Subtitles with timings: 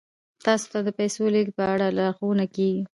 [0.45, 2.81] تاسو ته د پیسو د لیږد په اړه لارښوونه کیږي.